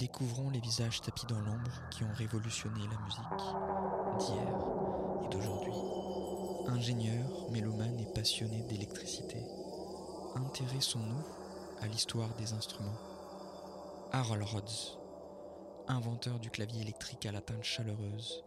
[0.00, 3.20] découvrons les visages tapis dans l'ombre qui ont révolutionné la musique
[4.18, 4.58] d'hier
[5.22, 5.74] et d'aujourd'hui.
[6.68, 9.44] Ingénieurs, mélomanes et passionnés d'électricité,
[10.36, 11.22] intéressons-nous
[11.82, 12.98] à l'histoire des instruments.
[14.12, 14.98] Harold Rhodes,
[15.86, 18.42] inventeur du clavier électrique à la teinte chaleureuse,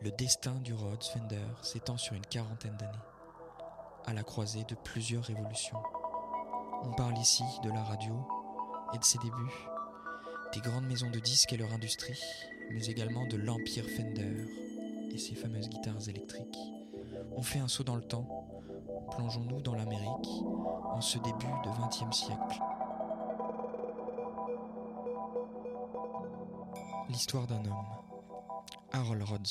[0.00, 2.92] le destin du Rhodes Fender s'étend sur une quarantaine d'années,
[4.06, 5.82] à la croisée de plusieurs révolutions.
[6.84, 8.14] On parle ici de la radio
[8.94, 9.68] et de ses débuts,
[10.52, 12.20] des grandes maisons de disques et leur industrie,
[12.70, 14.46] mais également de l'Empire Fender
[15.10, 16.58] et ses fameuses guitares électriques.
[17.36, 18.50] On fait un saut dans le temps,
[19.10, 20.28] plongeons-nous dans l'Amérique
[20.92, 22.60] en ce début de XXe siècle.
[27.08, 27.86] L'histoire d'un homme,
[28.92, 29.48] Harold Rhodes.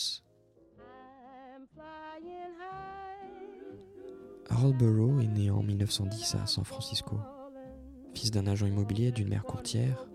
[4.49, 7.19] Harold Burrow est né en 1910 à San Francisco.
[8.13, 10.07] Fils d'un agent immobilier et d'une mère courtière,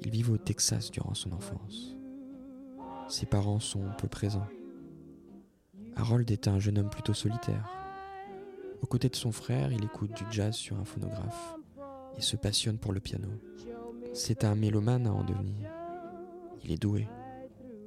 [0.00, 1.96] il vit au Texas durant son enfance.
[3.08, 4.46] Ses parents sont peu présents.
[5.96, 7.68] Harold est un jeune homme plutôt solitaire.
[8.82, 11.54] Aux côtés de son frère, il écoute du jazz sur un phonographe
[12.16, 13.28] et se passionne pour le piano.
[14.12, 15.70] C'est un mélomane à en devenir.
[16.62, 17.06] Il est doué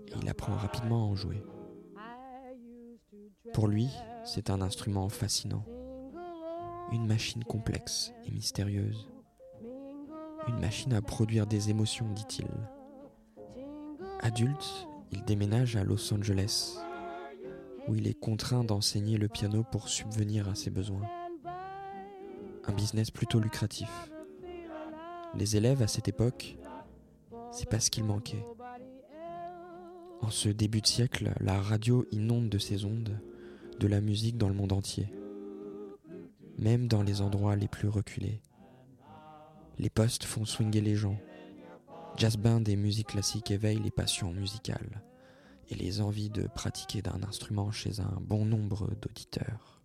[0.08, 1.44] et il apprend rapidement à en jouer.
[3.54, 3.90] Pour lui,
[4.24, 5.66] c'est un instrument fascinant,
[6.92, 9.10] une machine complexe et mystérieuse,
[10.48, 12.48] une machine à produire des émotions, dit-il.
[14.22, 16.78] Adulte, il déménage à Los Angeles,
[17.88, 21.08] où il est contraint d'enseigner le piano pour subvenir à ses besoins.
[22.66, 23.90] Un business plutôt lucratif.
[25.36, 26.58] Les élèves à cette époque,
[27.52, 28.44] c'est pas ce qu'il manquait.
[30.22, 33.20] En ce début de siècle, la radio inonde de ses ondes
[33.80, 35.08] de la musique dans le monde entier,
[36.58, 38.42] même dans les endroits les plus reculés.
[39.80, 41.20] Les postes font swinger les gens.
[42.16, 45.04] Jazz band et musique classique éveillent les passions musicales
[45.70, 49.77] et les envies de pratiquer d'un instrument chez un bon nombre d'auditeurs.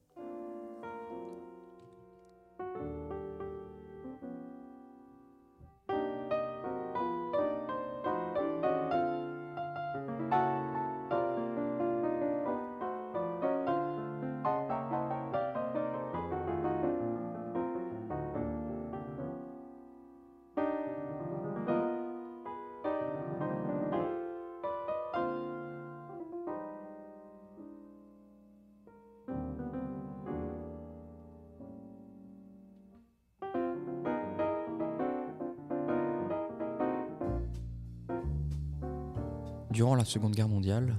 [39.73, 40.95] Durant la Seconde Guerre mondiale,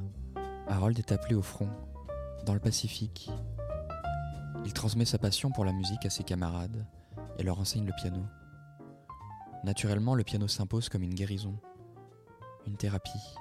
[0.67, 1.69] Harold est appelé au front,
[2.43, 3.29] dans le Pacifique.
[4.65, 6.83] Il transmet sa passion pour la musique à ses camarades
[7.37, 8.25] et leur enseigne le piano.
[9.63, 11.55] Naturellement, le piano s'impose comme une guérison,
[12.65, 13.35] une thérapie.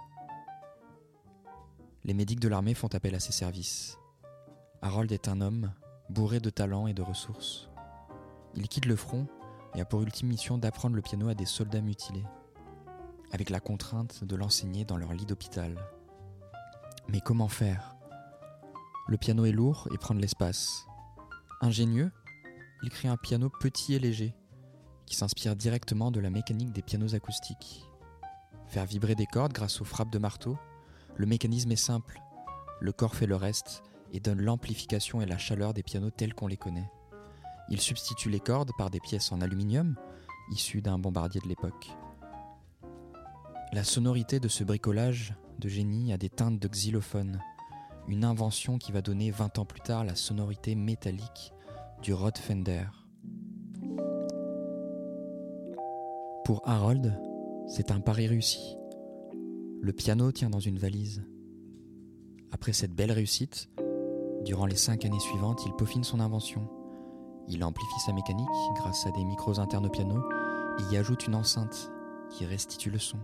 [2.04, 3.98] Les médics de l'armée font appel à ses services.
[4.82, 5.72] Harold est un homme
[6.10, 7.70] bourré de talent et de ressources.
[8.54, 9.26] Il quitte le front
[9.74, 12.26] et a pour ultime mission d'apprendre le piano à des soldats mutilés
[13.32, 15.74] avec la contrainte de l'enseigner dans leur lit d'hôpital.
[17.08, 17.96] Mais comment faire?
[19.08, 20.86] Le piano est lourd et prend de l'espace.
[21.60, 22.12] Ingénieux,
[22.82, 24.34] il crée un piano petit et léger,
[25.06, 27.84] qui s'inspire directement de la mécanique des pianos acoustiques.
[28.66, 30.56] Faire vibrer des cordes grâce aux frappes de marteau,
[31.16, 32.20] le mécanisme est simple.
[32.80, 33.82] Le corps fait le reste
[34.12, 36.90] et donne l'amplification et la chaleur des pianos tels qu'on les connaît.
[37.68, 39.96] Il substitue les cordes par des pièces en aluminium,
[40.50, 41.90] issues d'un bombardier de l'époque.
[43.74, 47.40] La sonorité de ce bricolage de génie a des teintes de xylophone,
[48.06, 51.54] une invention qui va donner 20 ans plus tard la sonorité métallique
[52.02, 52.84] du Rod Fender.
[56.44, 57.18] Pour Harold,
[57.66, 58.76] c'est un pari réussi.
[59.80, 61.24] Le piano tient dans une valise.
[62.50, 63.70] Après cette belle réussite,
[64.44, 66.68] durant les cinq années suivantes, il peaufine son invention.
[67.48, 70.22] Il amplifie sa mécanique grâce à des micros internes au piano
[70.78, 71.90] et y ajoute une enceinte
[72.28, 73.18] qui restitue le son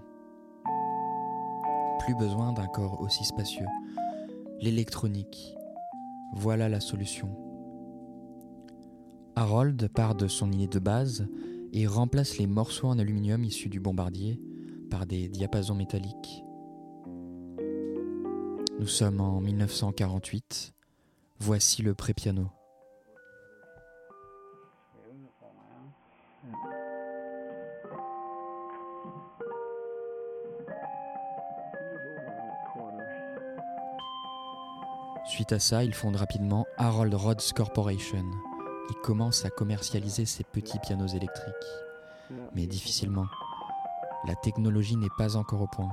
[2.09, 3.67] plus besoin d'un corps aussi spacieux.
[4.63, 5.55] L'électronique.
[6.33, 7.29] Voilà la solution.
[9.37, 11.29] Harold part de son idée de base
[11.75, 14.41] et remplace les morceaux en aluminium issus du bombardier
[14.91, 16.45] par des diapasons métalliques.
[18.81, 20.73] Nous sommes en 1948.
[21.41, 22.49] Voici le pré-piano.
[35.38, 38.25] Suite à ça, il fonde rapidement Harold Rhodes Corporation.
[38.90, 41.55] Il commence à commercialiser ses petits pianos électriques,
[42.56, 43.29] mais difficilement.
[44.26, 45.93] la technologie n'est pas encore au point.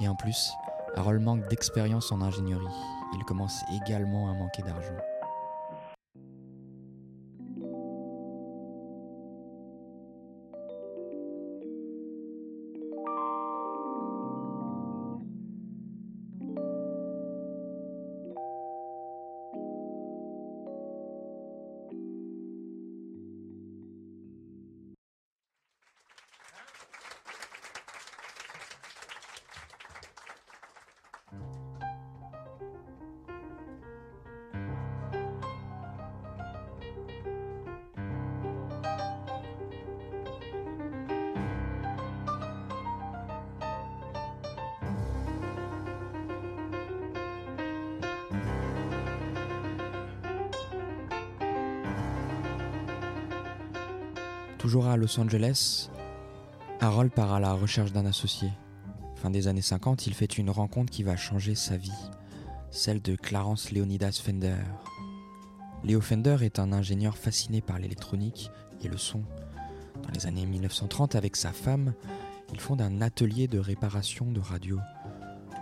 [0.00, 0.50] Et en plus,
[0.96, 2.66] Harold manque d'expérience en ingénierie.
[3.14, 4.96] Il commence également à manquer d'argent.
[54.58, 55.88] Toujours à Los Angeles,
[56.80, 58.50] Harold part à la recherche d'un associé.
[59.14, 62.10] Fin des années 50, il fait une rencontre qui va changer sa vie,
[62.72, 64.56] celle de Clarence Leonidas Fender.
[65.84, 68.50] Leo Fender est un ingénieur fasciné par l'électronique
[68.82, 69.22] et le son.
[70.02, 71.94] Dans les années 1930, avec sa femme,
[72.52, 74.80] ils fondent un atelier de réparation de radio.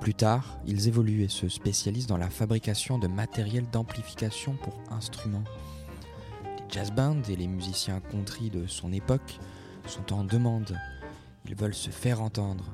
[0.01, 5.45] Plus tard, ils évoluent et se spécialisent dans la fabrication de matériel d'amplification pour instruments
[6.69, 9.39] jazz band et les musiciens country de son époque
[9.87, 10.77] sont en demande.
[11.47, 12.65] Ils veulent se faire entendre.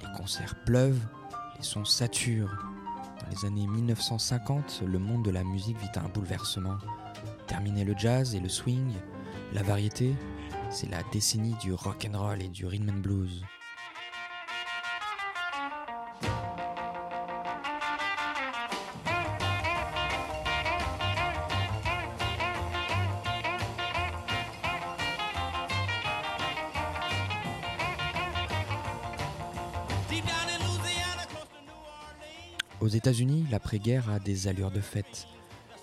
[0.00, 1.00] Les concerts pleuvent,
[1.56, 2.56] les sons saturent.
[3.20, 6.78] Dans les années 1950, le monde de la musique vit un bouleversement.
[7.46, 8.92] Terminé le jazz et le swing,
[9.52, 10.14] la variété,
[10.70, 13.42] c'est la décennie du rock and roll et du rhythm and blues.
[32.80, 35.26] Aux États-Unis, l'après-guerre a des allures de fête.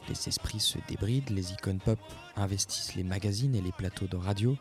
[0.07, 1.99] Les esprits se débrident, les icônes pop
[2.37, 4.55] investissent les magazines et les plateaux de radio.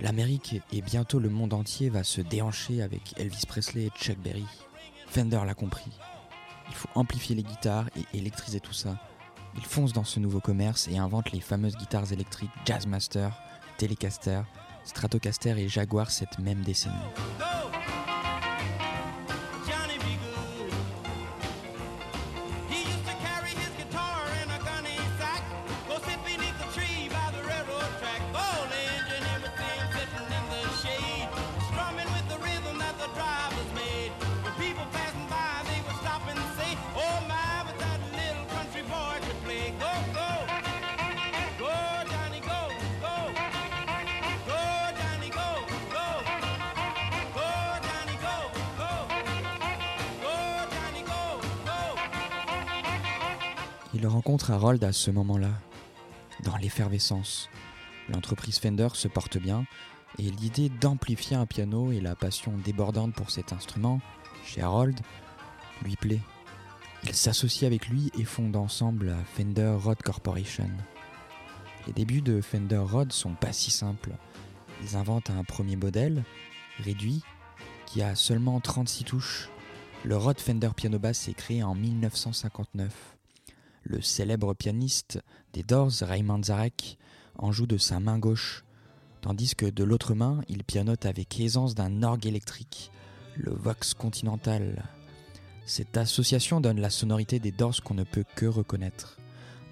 [0.00, 4.46] L'Amérique et bientôt le monde entier va se déhancher avec Elvis Presley et Chuck Berry.
[5.06, 5.90] Fender l'a compris.
[6.68, 8.98] Il faut amplifier les guitares et électriser tout ça.
[9.56, 13.30] Il fonce dans ce nouveau commerce et invente les fameuses guitares électriques Jazzmaster,
[13.76, 14.42] Telecaster,
[14.84, 16.94] Stratocaster et Jaguar cette même décennie.
[53.98, 55.52] Il rencontre Harold à ce moment-là,
[56.44, 57.48] dans l'effervescence.
[58.10, 59.64] L'entreprise Fender se porte bien
[60.18, 64.02] et l'idée d'amplifier un piano et la passion débordante pour cet instrument,
[64.44, 65.00] chez Harold,
[65.82, 66.20] lui plaît.
[67.04, 70.68] Ils s'associent avec lui et fondent ensemble la Fender Rod Corporation.
[71.86, 74.12] Les débuts de Fender Rod sont pas si simples.
[74.82, 76.22] Ils inventent un premier modèle,
[76.80, 77.22] réduit,
[77.86, 79.48] qui a seulement 36 touches.
[80.04, 83.15] Le Rod Fender Piano Bass est créé en 1959
[83.88, 85.20] le célèbre pianiste
[85.52, 86.98] des Doors, Raymond Zarek,
[87.38, 88.64] en joue de sa main gauche,
[89.20, 92.90] tandis que de l'autre main, il pianote avec aisance d'un orgue électrique,
[93.36, 94.84] le Vox Continental.
[95.66, 99.18] Cette association donne la sonorité des Doors qu'on ne peut que reconnaître,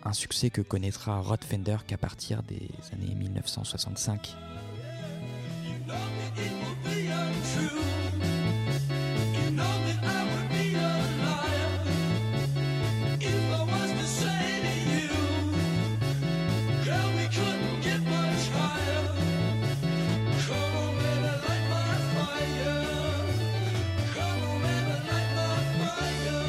[0.05, 4.37] un succès que connaîtra Rod Fender qu'à partir des années 1965.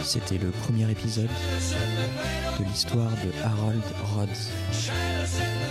[0.06, 1.30] C'était le premier épisode
[2.60, 3.82] de l'histoire de Harold
[4.14, 5.65] Rhodes.